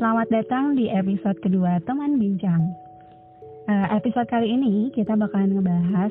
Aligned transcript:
Selamat 0.00 0.24
datang 0.32 0.72
di 0.72 0.88
episode 0.88 1.36
kedua 1.44 1.76
Teman 1.84 2.16
Bincang. 2.16 2.64
Uh, 3.68 3.92
episode 3.92 4.24
kali 4.24 4.48
ini 4.48 4.88
kita 4.96 5.12
bakalan 5.12 5.52
ngebahas 5.52 6.08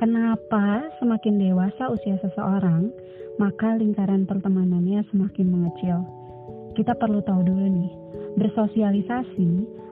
kenapa 0.00 0.88
semakin 0.96 1.36
dewasa 1.36 1.92
usia 1.92 2.16
seseorang, 2.24 2.88
maka 3.36 3.76
lingkaran 3.76 4.24
pertemanannya 4.24 5.04
semakin 5.12 5.44
mengecil. 5.44 6.00
Kita 6.72 6.96
perlu 6.96 7.20
tahu 7.20 7.44
dulu 7.44 7.66
nih, 7.68 7.92
bersosialisasi 8.40 9.50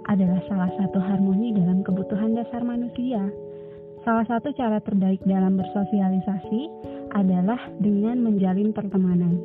adalah 0.08 0.40
salah 0.48 0.72
satu 0.80 0.96
harmoni 0.96 1.52
dalam 1.52 1.84
kebutuhan 1.84 2.32
dasar 2.32 2.64
manusia. 2.64 3.20
Salah 4.00 4.24
satu 4.24 4.48
cara 4.56 4.80
terbaik 4.80 5.20
dalam 5.28 5.60
bersosialisasi 5.60 6.60
adalah 7.12 7.60
dengan 7.84 8.16
menjalin 8.24 8.72
pertemanan. 8.72 9.36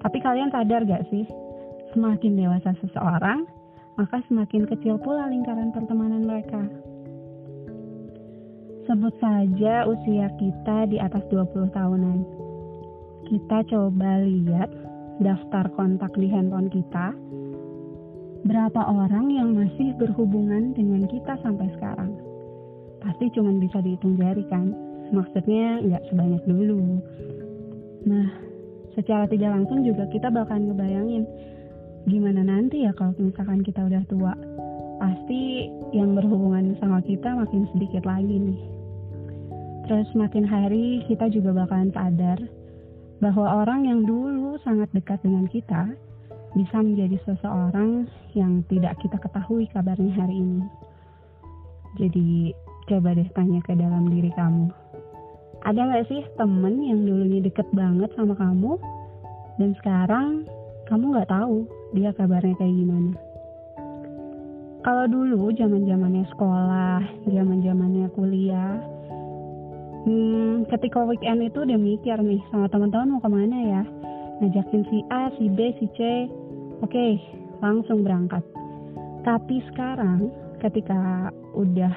Tapi 0.00 0.18
kalian 0.24 0.48
sadar 0.50 0.88
gak 0.88 1.04
sih, 1.12 1.28
Semakin 1.92 2.40
dewasa 2.40 2.72
seseorang, 2.80 3.44
maka 4.00 4.24
semakin 4.24 4.64
kecil 4.64 4.96
pula 4.96 5.28
lingkaran 5.28 5.76
pertemanan 5.76 6.24
mereka. 6.24 6.64
Sebut 8.88 9.12
saja 9.20 9.84
usia 9.84 10.32
kita 10.40 10.88
di 10.88 10.96
atas 10.96 11.20
20 11.28 11.68
tahunan. 11.68 12.18
Kita 13.28 13.58
coba 13.68 14.24
lihat 14.24 14.72
daftar 15.20 15.68
kontak 15.76 16.16
di 16.16 16.32
handphone 16.32 16.72
kita. 16.72 17.12
Berapa 18.42 18.88
orang 18.88 19.30
yang 19.30 19.54
masih 19.54 19.94
berhubungan 20.00 20.74
dengan 20.74 21.06
kita 21.06 21.38
sampai 21.44 21.70
sekarang? 21.78 22.10
Pasti 23.04 23.30
cuma 23.36 23.54
bisa 23.60 23.78
dihitung 23.84 24.16
jari 24.16 24.42
kan? 24.48 24.72
Maksudnya 25.12 25.78
nggak 25.84 26.08
sebanyak 26.08 26.42
dulu. 26.48 26.80
Nah, 28.08 28.28
secara 28.98 29.28
tidak 29.28 29.60
langsung 29.60 29.84
juga 29.86 30.08
kita 30.10 30.32
bakal 30.32 30.58
ngebayangin 30.58 31.22
gimana 32.06 32.42
nanti 32.42 32.82
ya 32.82 32.92
kalau 32.94 33.14
misalkan 33.18 33.62
kita 33.62 33.86
udah 33.86 34.02
tua? 34.10 34.34
Pasti 35.02 35.66
yang 35.90 36.14
berhubungan 36.14 36.78
sama 36.78 37.02
kita 37.02 37.34
makin 37.34 37.66
sedikit 37.74 38.06
lagi 38.06 38.38
nih. 38.38 38.60
Terus 39.90 40.08
makin 40.14 40.46
hari 40.46 41.02
kita 41.10 41.26
juga 41.30 41.52
bakalan 41.52 41.90
sadar 41.90 42.38
bahwa 43.18 43.66
orang 43.66 43.86
yang 43.86 44.06
dulu 44.06 44.58
sangat 44.62 44.90
dekat 44.94 45.18
dengan 45.22 45.46
kita 45.50 45.90
bisa 46.52 46.76
menjadi 46.78 47.16
seseorang 47.26 48.06
yang 48.36 48.62
tidak 48.68 48.98
kita 49.02 49.16
ketahui 49.18 49.66
kabarnya 49.70 50.12
hari 50.14 50.38
ini. 50.38 50.62
Jadi 51.98 52.54
coba 52.88 53.14
deh 53.14 53.28
tanya 53.36 53.60
ke 53.62 53.74
dalam 53.74 54.10
diri 54.10 54.30
kamu. 54.34 54.70
Ada 55.62 55.80
nggak 55.86 56.06
sih 56.10 56.22
temen 56.34 56.82
yang 56.82 57.06
dulunya 57.06 57.38
deket 57.42 57.68
banget 57.70 58.10
sama 58.18 58.34
kamu 58.34 58.74
dan 59.62 59.70
sekarang 59.78 60.28
kamu 60.90 61.14
nggak 61.14 61.30
tahu 61.30 61.62
dia 61.92 62.10
kabarnya 62.16 62.56
kayak 62.56 62.74
gimana. 62.74 63.12
Kalau 64.82 65.06
dulu 65.06 65.54
zaman 65.54 65.86
zamannya 65.86 66.26
sekolah, 66.34 67.00
zaman 67.30 67.62
zamannya 67.62 68.10
kuliah, 68.18 68.82
hmm, 70.08 70.66
ketika 70.66 71.06
weekend 71.06 71.46
itu 71.46 71.62
udah 71.62 71.78
mikir 71.78 72.18
nih 72.18 72.42
sama 72.50 72.66
teman-teman 72.66 73.14
mau 73.14 73.22
ke 73.22 73.30
mana 73.30 73.58
ya, 73.62 73.82
ngajakin 74.42 74.82
si 74.90 74.98
A, 75.14 75.30
si 75.38 75.46
B, 75.46 75.70
si 75.78 75.86
C, 75.94 76.26
oke 76.82 77.06
langsung 77.62 78.02
berangkat. 78.02 78.42
Tapi 79.22 79.62
sekarang 79.70 80.34
ketika 80.58 81.30
udah 81.54 81.94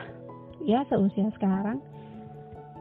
ya 0.62 0.86
seusia 0.86 1.34
sekarang, 1.42 1.82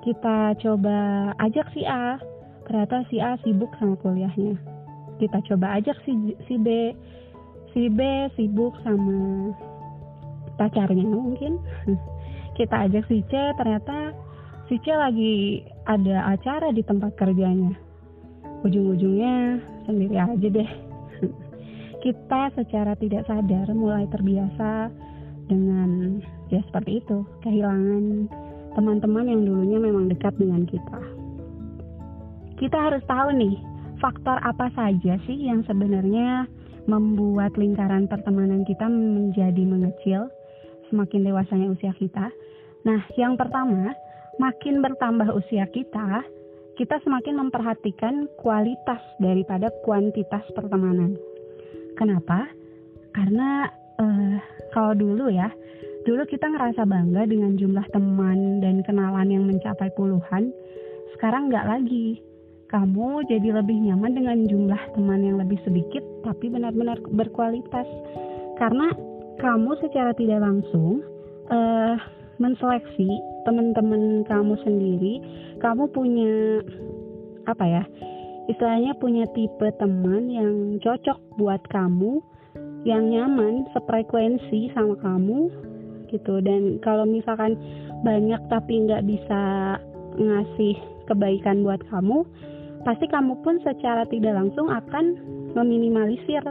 kita 0.04 0.52
coba 0.60 1.32
ajak 1.40 1.64
si 1.72 1.80
A, 1.88 2.20
ternyata 2.68 3.08
si 3.08 3.24
A 3.24 3.40
sibuk 3.40 3.72
sama 3.80 3.96
kuliahnya 4.04 4.73
kita 5.18 5.38
coba 5.50 5.78
ajak 5.78 5.96
si 6.02 6.34
si 6.46 6.54
B 6.58 6.94
si 7.74 7.90
B 7.90 8.00
sibuk 8.38 8.74
sama 8.86 9.50
pacarnya 10.56 11.04
mungkin. 11.04 11.58
Kita 12.58 12.86
ajak 12.86 13.10
si 13.10 13.18
C 13.26 13.32
ternyata 13.58 14.14
si 14.70 14.78
C 14.78 14.86
lagi 14.94 15.66
ada 15.90 16.30
acara 16.30 16.70
di 16.70 16.86
tempat 16.86 17.18
kerjanya. 17.18 17.74
Ujung-ujungnya 18.62 19.58
sendiri 19.90 20.14
aja 20.14 20.48
deh. 20.48 20.70
Kita 22.04 22.54
secara 22.54 22.94
tidak 22.94 23.26
sadar 23.26 23.66
mulai 23.74 24.06
terbiasa 24.06 24.92
dengan 25.50 26.22
ya 26.48 26.62
seperti 26.70 27.02
itu 27.02 27.26
kehilangan 27.42 28.30
teman-teman 28.78 29.26
yang 29.28 29.40
dulunya 29.42 29.78
memang 29.82 30.06
dekat 30.06 30.34
dengan 30.38 30.62
kita. 30.68 31.00
Kita 32.54 32.78
harus 32.78 33.02
tahu 33.10 33.34
nih 33.34 33.73
faktor 34.04 34.36
apa 34.44 34.68
saja 34.76 35.16
sih 35.24 35.48
yang 35.48 35.64
sebenarnya 35.64 36.44
membuat 36.84 37.56
lingkaran 37.56 38.04
pertemanan 38.04 38.60
kita 38.68 38.84
menjadi 38.84 39.64
mengecil 39.64 40.28
semakin 40.92 41.24
dewasanya 41.24 41.72
usia 41.72 41.96
kita? 41.96 42.28
Nah, 42.84 43.00
yang 43.16 43.40
pertama, 43.40 43.96
makin 44.36 44.84
bertambah 44.84 45.32
usia 45.32 45.64
kita, 45.72 46.20
kita 46.76 47.00
semakin 47.00 47.48
memperhatikan 47.48 48.28
kualitas 48.44 49.00
daripada 49.16 49.72
kuantitas 49.88 50.44
pertemanan. 50.52 51.16
Kenapa? 51.96 52.44
Karena 53.16 53.72
uh, 53.96 54.36
kalau 54.76 54.92
dulu 54.92 55.32
ya, 55.32 55.48
dulu 56.04 56.28
kita 56.28 56.52
ngerasa 56.52 56.84
bangga 56.84 57.24
dengan 57.24 57.56
jumlah 57.56 57.88
teman 57.88 58.60
dan 58.60 58.84
kenalan 58.84 59.32
yang 59.32 59.48
mencapai 59.48 59.88
puluhan. 59.96 60.52
Sekarang 61.16 61.48
nggak 61.48 61.64
lagi 61.64 62.33
kamu 62.74 63.22
jadi 63.30 63.62
lebih 63.62 63.78
nyaman 63.86 64.18
dengan 64.18 64.38
jumlah 64.50 64.82
teman 64.98 65.22
yang 65.22 65.38
lebih 65.38 65.62
sedikit 65.62 66.02
tapi 66.26 66.50
benar-benar 66.50 66.98
berkualitas. 67.14 67.86
Karena 68.58 68.90
kamu 69.38 69.78
secara 69.78 70.10
tidak 70.18 70.42
langsung 70.42 71.06
uh, 71.54 71.94
menseleksi 72.42 73.06
teman-teman 73.46 74.26
kamu 74.26 74.58
sendiri 74.66 75.22
kamu 75.62 75.86
punya 75.94 76.64
apa 77.46 77.62
ya 77.62 77.84
istilahnya 78.50 78.96
punya 78.98 79.24
tipe 79.32 79.68
teman 79.78 80.32
yang 80.32 80.80
cocok 80.82 81.18
buat 81.38 81.62
kamu 81.70 82.18
yang 82.84 83.08
nyaman 83.08 83.64
sefrekuensi 83.72 84.68
sama 84.76 84.98
kamu 85.00 85.48
gitu. 86.12 86.38
Dan 86.44 86.78
kalau 86.84 87.08
misalkan 87.08 87.56
banyak 88.04 88.38
tapi 88.52 88.84
nggak 88.84 89.08
bisa 89.08 89.42
ngasih 90.20 90.76
kebaikan 91.08 91.64
buat 91.64 91.80
kamu 91.88 92.22
pasti 92.84 93.08
kamu 93.08 93.40
pun 93.40 93.58
secara 93.64 94.04
tidak 94.12 94.36
langsung 94.36 94.68
akan 94.68 95.04
meminimalisir 95.56 96.44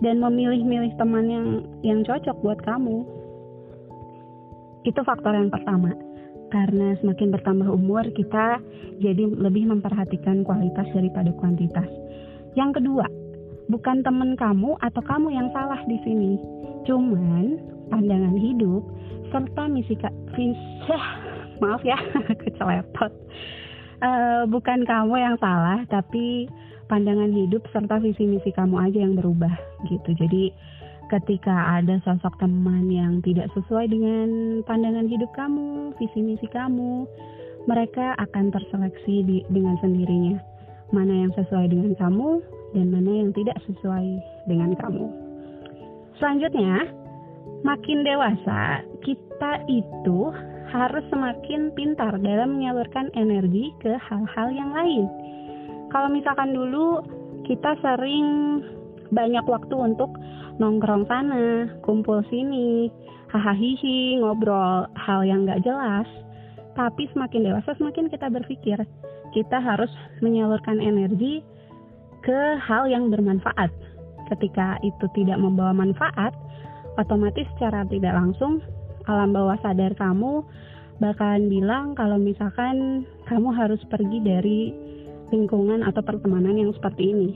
dan 0.00 0.16
memilih-milih 0.18 0.92
teman 0.98 1.26
yang 1.30 1.46
yang 1.86 2.00
cocok 2.04 2.36
buat 2.42 2.58
kamu. 2.66 3.06
Itu 4.84 5.00
faktor 5.04 5.36
yang 5.36 5.52
pertama. 5.52 5.92
Karena 6.50 6.98
semakin 6.98 7.30
bertambah 7.30 7.68
umur, 7.70 8.02
kita 8.10 8.58
jadi 8.98 9.22
lebih 9.38 9.70
memperhatikan 9.70 10.42
kualitas 10.42 10.88
daripada 10.90 11.30
kuantitas. 11.38 11.86
Yang 12.58 12.82
kedua, 12.82 13.06
bukan 13.70 14.02
teman 14.02 14.34
kamu 14.34 14.74
atau 14.82 15.02
kamu 15.06 15.30
yang 15.30 15.46
salah 15.54 15.78
di 15.86 15.94
sini. 16.02 16.34
Cuman 16.90 17.54
pandangan 17.92 18.34
hidup 18.34 18.82
serta 19.30 19.70
misi 19.70 19.94
visi 20.34 20.54
maaf 21.62 21.82
ya 21.86 21.98
keceletot 22.42 23.12
uh, 24.02 24.42
bukan 24.48 24.84
kamu 24.84 25.14
yang 25.20 25.36
salah 25.40 25.84
tapi 25.88 26.48
pandangan 26.90 27.30
hidup 27.30 27.62
serta 27.70 28.02
visi 28.02 28.26
misi 28.26 28.50
kamu 28.50 28.76
aja 28.90 28.98
yang 28.98 29.14
berubah 29.14 29.52
gitu. 29.86 30.10
Jadi 30.16 30.50
ketika 31.10 31.78
ada 31.78 31.98
sosok 32.06 32.38
teman 32.38 32.90
yang 32.90 33.22
tidak 33.22 33.50
sesuai 33.54 33.90
dengan 33.90 34.60
pandangan 34.66 35.06
hidup 35.06 35.30
kamu 35.34 35.94
visi 35.98 36.22
misi 36.22 36.46
kamu 36.50 37.06
mereka 37.68 38.16
akan 38.16 38.50
terseleksi 38.50 39.22
di, 39.26 39.36
dengan 39.52 39.76
sendirinya. 39.78 40.40
Mana 40.90 41.22
yang 41.26 41.32
sesuai 41.38 41.70
dengan 41.70 41.94
kamu 41.94 42.42
dan 42.74 42.86
mana 42.90 43.10
yang 43.22 43.30
tidak 43.30 43.62
sesuai 43.62 44.06
dengan 44.50 44.74
kamu. 44.74 45.06
Selanjutnya 46.18 46.90
makin 47.62 48.02
dewasa 48.02 48.82
kita 49.06 49.52
itu 49.70 50.34
harus 50.70 51.02
semakin 51.10 51.74
pintar 51.74 52.14
dalam 52.22 52.58
menyalurkan 52.58 53.10
energi 53.18 53.74
ke 53.82 53.98
hal-hal 53.98 54.48
yang 54.54 54.70
lain. 54.70 55.04
Kalau 55.90 56.06
misalkan 56.06 56.54
dulu 56.54 57.02
kita 57.46 57.74
sering 57.82 58.62
banyak 59.10 59.42
waktu 59.50 59.74
untuk 59.74 60.14
nongkrong 60.62 61.10
sana, 61.10 61.66
kumpul 61.82 62.22
sini, 62.30 62.86
hahaha 63.34 64.22
ngobrol 64.22 64.86
hal 64.94 65.20
yang 65.26 65.46
gak 65.46 65.66
jelas. 65.66 66.06
Tapi 66.78 67.10
semakin 67.10 67.50
dewasa 67.50 67.74
semakin 67.74 68.06
kita 68.06 68.30
berpikir 68.30 68.78
kita 69.30 69.58
harus 69.62 69.90
menyalurkan 70.22 70.78
energi 70.78 71.42
ke 72.22 72.58
hal 72.62 72.86
yang 72.86 73.10
bermanfaat. 73.10 73.70
Ketika 74.30 74.78
itu 74.86 75.06
tidak 75.18 75.42
membawa 75.42 75.74
manfaat, 75.74 76.30
otomatis 76.98 77.46
secara 77.56 77.82
tidak 77.90 78.14
langsung 78.14 78.62
alam 79.08 79.32
bawah 79.32 79.56
sadar 79.64 79.96
kamu 79.96 80.44
bakalan 81.00 81.48
bilang 81.48 81.96
kalau 81.96 82.20
misalkan 82.20 83.08
kamu 83.24 83.48
harus 83.56 83.80
pergi 83.88 84.18
dari 84.20 84.60
lingkungan 85.32 85.86
atau 85.86 86.02
pertemanan 86.04 86.58
yang 86.58 86.72
seperti 86.76 87.14
ini 87.14 87.30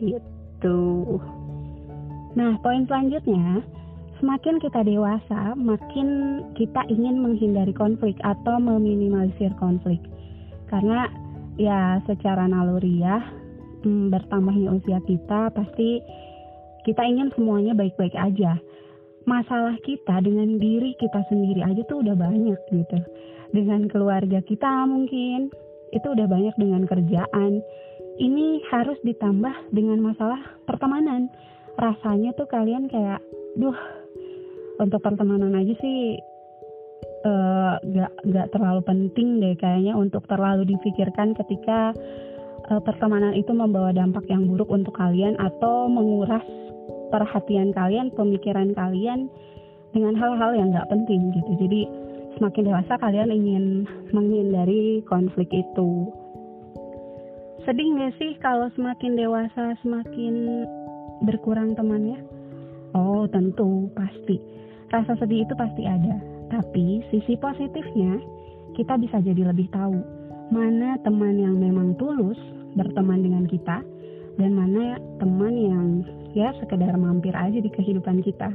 gitu 0.00 1.20
Nah, 2.38 2.54
poin 2.62 2.86
selanjutnya, 2.86 3.58
semakin 4.22 4.62
kita 4.62 4.86
dewasa, 4.86 5.58
makin 5.58 6.40
kita 6.54 6.86
ingin 6.86 7.18
menghindari 7.18 7.74
konflik 7.74 8.14
atau 8.22 8.62
meminimalisir 8.62 9.50
konflik. 9.58 9.98
Karena 10.70 11.10
ya 11.58 11.98
secara 12.06 12.46
naluriah 12.46 13.18
hmm, 13.82 14.14
bertambahnya 14.14 14.78
usia 14.78 15.02
kita 15.10 15.50
pasti 15.50 15.98
kita 16.86 17.02
ingin 17.02 17.34
semuanya 17.34 17.74
baik-baik 17.74 18.14
aja. 18.14 18.54
Masalah 19.30 19.78
kita 19.86 20.18
dengan 20.26 20.58
diri 20.58 20.98
kita 20.98 21.22
sendiri 21.30 21.62
aja 21.62 21.86
tuh 21.86 22.02
udah 22.02 22.18
banyak 22.18 22.58
gitu. 22.74 22.98
Dengan 23.54 23.86
keluarga 23.86 24.42
kita 24.42 24.90
mungkin 24.90 25.54
itu 25.94 26.06
udah 26.10 26.26
banyak 26.26 26.54
dengan 26.58 26.82
kerjaan. 26.90 27.62
Ini 28.18 28.66
harus 28.74 28.98
ditambah 29.06 29.70
dengan 29.70 30.02
masalah 30.02 30.42
pertemanan. 30.66 31.30
Rasanya 31.78 32.34
tuh 32.34 32.50
kalian 32.50 32.90
kayak, 32.90 33.22
duh, 33.54 33.78
untuk 34.82 34.98
pertemanan 34.98 35.54
aja 35.54 35.78
sih 35.78 36.18
uh, 37.24 37.76
gak 37.80 38.12
gak 38.32 38.48
terlalu 38.52 38.80
penting 38.84 39.28
deh 39.40 39.54
kayaknya 39.60 39.92
untuk 39.96 40.24
terlalu 40.26 40.64
difikirkan 40.64 41.36
ketika 41.36 41.92
uh, 42.72 42.80
pertemanan 42.80 43.36
itu 43.36 43.52
membawa 43.52 43.92
dampak 43.92 44.24
yang 44.28 44.48
buruk 44.48 44.68
untuk 44.72 44.96
kalian 44.96 45.36
atau 45.36 45.86
menguras 45.88 46.44
perhatian 47.10 47.74
kalian, 47.74 48.14
pemikiran 48.14 48.72
kalian 48.74 49.28
dengan 49.90 50.14
hal-hal 50.14 50.54
yang 50.54 50.70
gak 50.70 50.88
penting 50.88 51.34
gitu. 51.34 51.50
Jadi 51.66 51.80
semakin 52.38 52.62
dewasa 52.70 52.94
kalian 53.02 53.30
ingin 53.34 53.64
menghindari 54.14 55.02
konflik 55.10 55.50
itu. 55.50 55.90
Sedih 57.66 57.88
gak 57.98 58.14
sih 58.16 58.38
kalau 58.40 58.70
semakin 58.78 59.18
dewasa 59.18 59.76
semakin 59.82 60.64
berkurang 61.26 61.76
temannya? 61.76 62.22
Oh 62.96 63.28
tentu 63.28 63.90
pasti. 63.92 64.40
Rasa 64.90 65.14
sedih 65.20 65.46
itu 65.46 65.54
pasti 65.54 65.86
ada 65.86 66.30
tapi 66.50 66.98
sisi 67.14 67.38
positifnya, 67.38 68.18
kita 68.74 68.98
bisa 68.98 69.22
jadi 69.22 69.54
lebih 69.54 69.70
tahu 69.70 69.94
mana 70.50 70.98
teman 71.06 71.38
yang 71.38 71.62
memang 71.62 71.94
tulus 71.94 72.36
berteman 72.74 73.22
dengan 73.22 73.46
kita 73.46 73.86
dan 74.34 74.50
mana 74.58 74.98
teman 75.22 75.54
yang 75.54 75.86
ya 76.34 76.54
sekedar 76.62 76.94
mampir 76.94 77.34
aja 77.34 77.58
di 77.58 77.70
kehidupan 77.70 78.22
kita. 78.22 78.50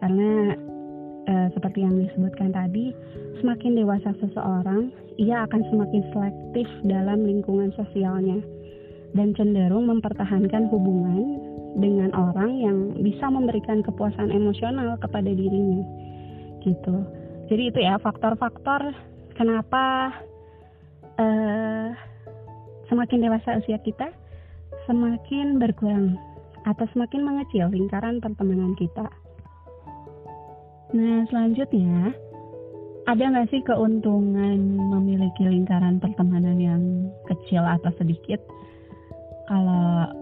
Karena 0.00 0.56
e, 1.28 1.34
seperti 1.52 1.84
yang 1.84 2.00
disebutkan 2.00 2.56
tadi, 2.56 2.96
semakin 3.40 3.76
dewasa 3.76 4.16
seseorang, 4.20 4.88
ia 5.20 5.44
akan 5.44 5.60
semakin 5.68 6.02
selektif 6.12 6.68
dalam 6.88 7.24
lingkungan 7.24 7.72
sosialnya. 7.76 8.40
Dan 9.10 9.34
cenderung 9.34 9.90
mempertahankan 9.90 10.70
hubungan 10.70 11.42
dengan 11.78 12.14
orang 12.14 12.50
yang 12.62 12.78
bisa 13.02 13.26
memberikan 13.26 13.82
kepuasan 13.82 14.30
emosional 14.30 14.94
kepada 15.02 15.30
dirinya. 15.30 15.82
Gitu. 16.62 16.96
Jadi 17.50 17.62
itu 17.74 17.78
ya 17.82 17.98
faktor-faktor 17.98 18.94
kenapa 19.34 20.14
uh, 21.18 21.90
semakin 22.86 23.18
dewasa 23.26 23.58
usia 23.58 23.82
kita 23.82 24.14
semakin 24.86 25.58
berkurang 25.58 26.14
atau 26.64 26.84
semakin 26.92 27.22
mengecil 27.24 27.66
lingkaran 27.72 28.20
pertemanan 28.20 28.76
kita. 28.76 29.08
Nah 30.90 31.24
selanjutnya 31.30 32.12
ada 33.08 33.22
nggak 33.22 33.48
sih 33.50 33.62
keuntungan 33.64 34.58
memiliki 34.76 35.46
lingkaran 35.46 35.98
pertemanan 35.98 36.58
yang 36.60 36.82
kecil 37.26 37.64
atau 37.64 37.90
sedikit? 37.96 38.38
Kalau 39.48 40.14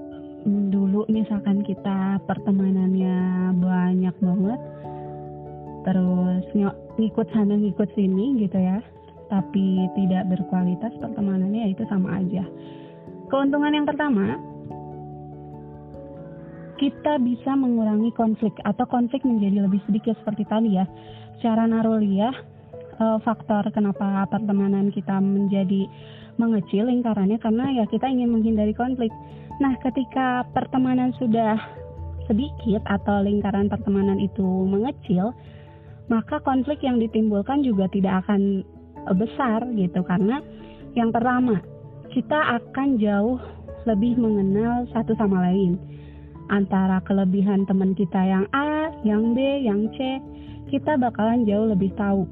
dulu 0.46 1.05
misalkan 1.11 1.61
kita 1.67 2.23
pertemanannya 2.25 3.52
banyak 3.58 4.17
banget 4.23 4.61
terus 5.85 6.44
ngikut 6.96 7.26
sana 7.32 7.58
ngikut 7.58 7.88
sini 7.93 8.40
gitu 8.40 8.56
ya 8.56 8.81
tapi 9.29 9.88
tidak 9.93 10.25
berkualitas 10.32 10.93
pertemanannya 10.96 11.69
ya 11.69 11.73
itu 11.76 11.85
sama 11.93 12.17
aja. 12.17 12.44
Keuntungan 13.29 13.76
yang 13.76 13.85
pertama 13.85 14.40
kita 16.78 17.19
bisa 17.19 17.58
mengurangi 17.58 18.14
konflik 18.14 18.54
atau 18.62 18.86
konflik 18.86 19.26
menjadi 19.26 19.66
lebih 19.66 19.82
sedikit 19.90 20.14
seperti 20.22 20.46
tadi 20.46 20.78
ya. 20.78 20.86
Secara 21.38 21.66
naruliah 21.66 22.34
eh, 22.96 23.19
faktor 23.26 23.66
kenapa 23.75 24.25
pertemanan 24.30 24.94
kita 24.94 25.19
menjadi 25.19 25.90
mengecil 26.38 26.86
lingkarannya 26.86 27.42
karena 27.42 27.82
ya 27.82 27.84
kita 27.90 28.06
ingin 28.06 28.30
menghindari 28.30 28.72
konflik. 28.72 29.10
Nah 29.58 29.75
ketika 29.82 30.46
pertemanan 30.54 31.10
sudah 31.19 31.58
sedikit 32.30 32.84
atau 32.86 33.25
lingkaran 33.25 33.66
pertemanan 33.66 34.20
itu 34.20 34.44
mengecil 34.69 35.32
maka 36.12 36.40
konflik 36.44 36.80
yang 36.84 37.00
ditimbulkan 37.00 37.64
juga 37.64 37.88
tidak 37.88 38.25
akan 38.25 38.64
besar 39.16 39.64
gitu 39.72 40.04
karena 40.04 40.44
yang 40.92 41.08
pertama 41.08 41.60
kita 42.12 42.60
akan 42.60 43.00
jauh 43.00 43.40
lebih 43.88 44.20
mengenal 44.20 44.84
satu 44.92 45.16
sama 45.16 45.48
lain 45.48 45.80
antara 46.48 47.00
kelebihan 47.04 47.68
teman 47.68 47.92
kita 47.92 48.20
yang 48.20 48.44
A, 48.52 48.92
yang 49.04 49.36
B, 49.36 49.38
yang 49.64 49.88
C 49.96 50.20
kita 50.68 51.00
bakalan 51.00 51.48
jauh 51.48 51.68
lebih 51.72 51.92
tahu. 51.96 52.28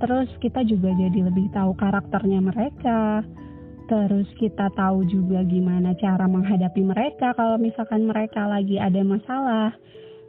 Terus 0.00 0.28
kita 0.40 0.64
juga 0.64 0.90
jadi 0.96 1.28
lebih 1.28 1.52
tahu 1.52 1.76
karakternya 1.76 2.40
mereka. 2.40 3.22
Terus 3.84 4.28
kita 4.40 4.72
tahu 4.72 5.04
juga 5.08 5.44
gimana 5.44 5.92
cara 6.00 6.24
menghadapi 6.24 6.80
mereka 6.80 7.36
kalau 7.36 7.60
misalkan 7.60 8.08
mereka 8.08 8.48
lagi 8.48 8.80
ada 8.80 9.00
masalah. 9.04 9.70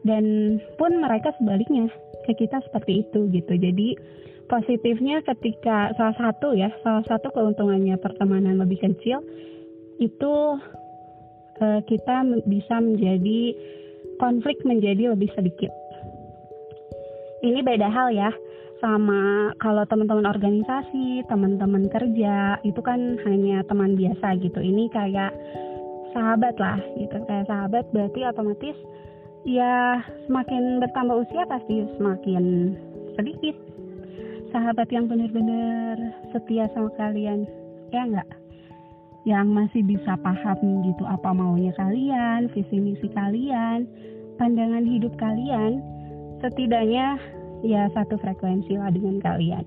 Dan 0.06 0.58
pun 0.78 1.02
mereka 1.02 1.34
sebaliknya 1.42 1.90
ke 2.30 2.38
kita 2.38 2.62
seperti 2.70 3.08
itu 3.08 3.26
gitu. 3.32 3.58
Jadi 3.58 3.98
positifnya 4.46 5.26
ketika 5.26 5.96
salah 5.98 6.18
satu 6.20 6.54
ya, 6.54 6.70
salah 6.86 7.02
satu 7.10 7.34
keuntungannya 7.34 7.98
pertemanan 7.98 8.62
lebih 8.62 8.78
kecil 8.86 9.24
itu 9.98 10.34
uh, 11.62 11.80
kita 11.86 12.26
bisa 12.48 12.76
menjadi 12.80 13.40
konflik 14.18 14.60
menjadi 14.64 15.12
lebih 15.12 15.30
sedikit. 15.36 15.72
Ini 17.44 17.62
beda 17.62 17.92
hal 17.92 18.16
ya 18.16 18.32
sama 18.82 19.54
kalau 19.62 19.84
teman-teman 19.88 20.28
organisasi, 20.28 21.24
teman-teman 21.30 21.88
kerja 21.92 22.60
itu 22.66 22.82
kan 22.82 23.20
hanya 23.28 23.62
teman 23.68 23.96
biasa 23.96 24.40
gitu. 24.42 24.60
Ini 24.60 24.90
kayak 24.92 25.32
sahabat 26.16 26.56
lah 26.58 26.80
gitu. 26.98 27.18
Kayak 27.28 27.48
sahabat 27.52 27.86
berarti 27.92 28.20
otomatis 28.26 28.78
ya 29.46 30.02
semakin 30.26 30.82
bertambah 30.82 31.22
usia 31.22 31.46
pasti 31.46 31.86
semakin 32.02 32.74
sedikit 33.14 33.54
sahabat 34.50 34.90
yang 34.90 35.06
benar-benar 35.06 36.00
setia 36.34 36.66
sama 36.74 36.90
kalian 36.98 37.46
ya 37.94 38.10
enggak 38.10 38.26
yang 39.26 39.50
masih 39.50 39.82
bisa 39.82 40.14
paham 40.22 40.86
gitu 40.86 41.02
apa 41.10 41.34
maunya 41.34 41.74
kalian 41.74 42.46
visi 42.54 42.78
misi 42.78 43.10
kalian 43.10 43.90
pandangan 44.38 44.86
hidup 44.86 45.18
kalian 45.18 45.82
setidaknya 46.46 47.18
ya 47.66 47.90
satu 47.98 48.22
frekuensi 48.22 48.78
lah 48.78 48.94
dengan 48.94 49.18
kalian. 49.18 49.66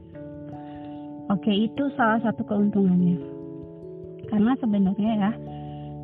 Oke 1.29 1.50
itu 1.50 1.91
salah 1.99 2.23
satu 2.23 2.47
keuntungannya. 2.47 3.19
Karena 4.31 4.55
sebenarnya 4.62 5.12
ya 5.19 5.33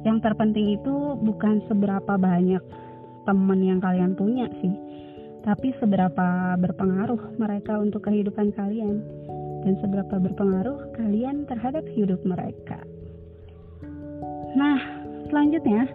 yang 0.02 0.18
terpenting 0.18 0.74
itu 0.74 1.14
bukan 1.22 1.62
seberapa 1.70 2.18
banyak 2.18 2.60
teman 3.24 3.60
yang 3.62 3.80
kalian 3.80 4.12
punya 4.18 4.50
sih 4.60 4.74
tapi 5.44 5.76
seberapa 5.76 6.56
berpengaruh 6.56 7.36
mereka 7.36 7.76
untuk 7.76 8.08
kehidupan 8.08 8.50
kalian. 8.56 9.04
Dan 9.64 9.80
seberapa 9.80 10.20
berpengaruh 10.20 10.92
kalian 10.92 11.48
terhadap 11.48 11.88
hidup 11.96 12.20
mereka 12.20 12.84
nah 14.54 14.78
selanjutnya 15.30 15.90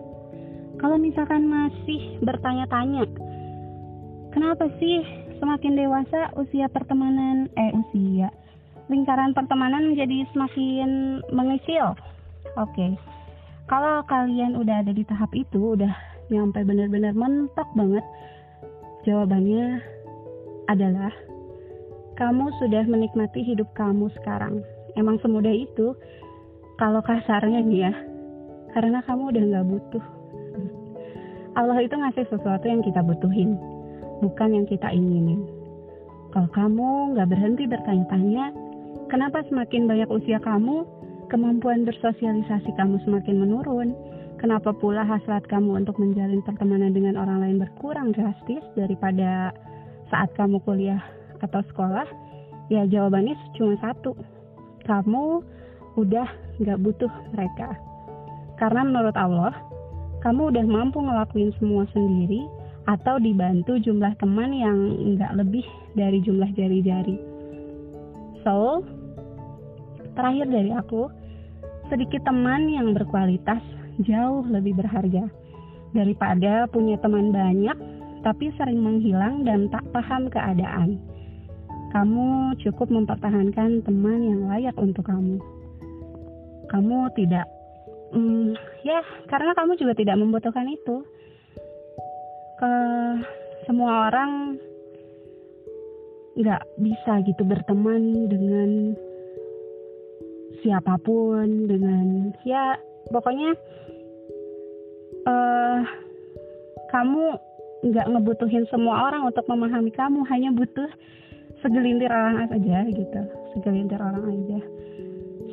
kalau 0.80 0.96
misalkan 0.96 1.48
masih 1.48 2.20
bertanya-tanya 2.24 3.08
kenapa 4.32 4.72
sih 4.80 5.04
semakin 5.39 5.80
dewasa 5.80 6.32
usia 6.36 6.68
pertemanan 6.68 7.48
eh 7.56 7.72
usia 7.72 8.32
lingkaran 8.92 9.32
pertemanan 9.32 9.92
menjadi 9.92 10.28
semakin 10.36 11.24
mengecil 11.32 11.96
oke 12.60 12.72
okay. 12.72 12.96
kalau 13.72 14.04
kalian 14.08 14.60
udah 14.60 14.84
ada 14.84 14.92
di 14.92 15.04
tahap 15.08 15.32
itu 15.32 15.80
udah 15.80 15.92
nyampe 16.30 16.62
benar-benar 16.63 17.16
mentok 17.16 17.70
banget 17.74 18.04
jawabannya 19.08 19.80
adalah 20.68 21.13
kamu 22.20 22.51
sudah 22.60 22.84
menikmati 22.84 23.42
hidup 23.42 23.72
kamu 23.74 24.12
sekarang 24.20 24.60
emang 25.00 25.16
semudah 25.24 25.56
itu 25.56 25.96
kalau 26.75 27.00
kasarnya 27.00 27.63
nih 27.63 27.88
ya 27.88 27.94
karena 28.76 29.00
kamu 29.06 29.34
udah 29.34 29.44
nggak 29.44 29.68
butuh 29.68 30.06
Allah 31.58 31.80
itu 31.82 31.96
ngasih 31.96 32.26
sesuatu 32.30 32.66
yang 32.66 32.82
kita 32.86 33.02
butuhin 33.04 33.58
bukan 34.22 34.50
yang 34.56 34.66
kita 34.70 34.90
inginin 34.92 35.46
kalau 36.30 36.50
kamu 36.54 37.18
nggak 37.18 37.30
berhenti 37.30 37.64
bertanya-tanya 37.66 38.54
kenapa 39.10 39.42
semakin 39.50 39.90
banyak 39.90 40.10
usia 40.12 40.38
kamu 40.42 40.86
kemampuan 41.30 41.86
bersosialisasi 41.86 42.70
kamu 42.78 43.02
semakin 43.06 43.36
menurun 43.42 43.90
Kenapa 44.40 44.72
pula 44.72 45.04
hasrat 45.04 45.44
kamu 45.52 45.84
untuk 45.84 46.00
menjalin 46.00 46.40
pertemanan 46.40 46.96
dengan 46.96 47.20
orang 47.20 47.44
lain 47.44 47.58
berkurang 47.60 48.16
drastis 48.16 48.64
daripada 48.72 49.52
saat 50.08 50.32
kamu 50.40 50.64
kuliah 50.64 51.04
atau 51.44 51.60
sekolah? 51.68 52.08
Ya 52.72 52.88
jawabannya 52.88 53.36
cuma 53.60 53.76
satu. 53.84 54.16
Kamu 54.88 55.44
udah 56.00 56.28
gak 56.64 56.80
butuh 56.80 57.12
mereka. 57.36 57.76
Karena 58.60 58.84
menurut 58.84 59.16
Allah, 59.16 59.56
kamu 60.20 60.51
udah 60.51 60.66
mampu 60.68 61.00
ngelakuin 61.00 61.56
semua 61.58 61.88
sendiri 61.96 62.44
atau 62.92 63.16
dibantu 63.24 63.80
jumlah 63.80 64.12
teman 64.20 64.51
yang 64.51 64.78
nggak 65.16 65.32
lebih 65.39 65.63
dari 65.96 66.20
jumlah 66.20 66.51
jari-jari. 66.54 67.16
So, 68.44 68.84
terakhir 70.20 70.51
dari 70.51 70.75
aku, 70.75 71.08
sedikit 71.88 72.28
teman 72.28 72.68
yang 72.68 72.92
berkualitas 72.92 73.63
jauh 74.04 74.44
lebih 74.48 74.75
berharga 74.80 75.28
daripada 75.96 76.68
punya 76.70 77.00
teman 77.01 77.32
banyak 77.34 77.75
tapi 78.20 78.51
sering 78.60 78.84
menghilang 78.84 79.48
dan 79.48 79.72
tak 79.72 79.84
paham 79.96 80.28
keadaan. 80.28 81.00
Kamu 81.89 82.54
cukup 82.62 82.92
mempertahankan 82.92 83.82
teman 83.82 84.20
yang 84.22 84.42
layak 84.51 84.75
untuk 84.78 85.08
kamu. 85.10 85.42
Kamu 86.70 87.10
tidak, 87.18 87.50
hmm, 88.13 88.54
ya, 88.86 89.00
karena 89.28 89.51
kamu 89.58 89.78
juga 89.80 89.94
tidak 89.98 90.20
membutuhkan 90.20 90.68
itu. 90.70 91.06
Ke 92.60 92.74
semua 93.68 94.12
orang 94.12 94.60
nggak 96.36 96.63
bisa 96.80 97.24
gitu 97.24 97.44
berteman 97.44 98.28
dengan 98.28 98.70
siapa 100.60 101.00
pun, 101.00 101.68
dengan 101.68 102.36
ya 102.44 102.75
pokoknya 103.12 103.56
uh, 105.28 105.80
kamu 106.92 107.24
nggak 107.80 108.10
ngebutuhin 108.12 108.68
semua 108.68 109.08
orang 109.08 109.24
untuk 109.32 109.48
memahami 109.48 109.92
kamu 109.96 110.28
hanya 110.28 110.51
butuh 110.51 110.89
segelintir 111.63 112.12
orang 112.12 112.51
aja 112.51 112.84
gitu 112.92 113.22
segelintir 113.56 114.00
orang 114.00 114.24
aja 114.28 114.60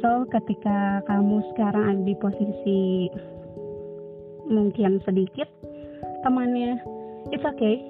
so 0.03 0.29
ketika 0.33 1.01
kamu 1.07 1.41
sekarang 1.55 1.85
ada 1.97 2.03
di 2.05 2.15
posisi 2.19 3.11
mungkin 4.47 5.03
sedikit 5.03 5.51
temannya 6.23 6.79
it's 7.31 7.47
okay. 7.47 7.83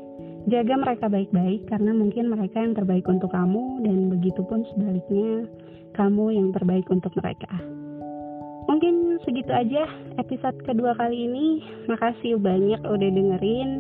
Jaga 0.47 0.79
mereka 0.79 1.11
baik-baik 1.11 1.67
karena 1.67 1.91
mungkin 1.91 2.31
mereka 2.31 2.63
yang 2.63 2.79
terbaik 2.79 3.03
untuk 3.11 3.35
kamu 3.35 3.83
dan 3.83 4.15
begitupun 4.15 4.63
sebaliknya 4.71 5.51
kamu 5.99 6.39
yang 6.39 6.55
terbaik 6.55 6.87
untuk 6.87 7.11
mereka. 7.19 7.51
Mungkin 8.71 9.19
segitu 9.27 9.51
aja 9.51 9.91
episode 10.23 10.55
kedua 10.63 10.95
kali 10.95 11.27
ini. 11.27 11.67
Makasih 11.91 12.39
banyak 12.39 12.79
udah 12.79 13.11
dengerin. 13.11 13.71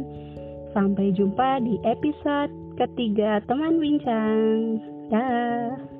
Sampai 0.74 1.14
jumpa 1.14 1.62
di 1.62 1.78
episode 1.86 2.50
ketiga 2.74 3.38
teman 3.46 3.78
bincang. 3.78 4.82
Dah 5.06 5.95